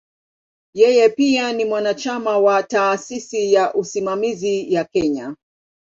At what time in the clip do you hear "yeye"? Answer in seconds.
0.73-1.09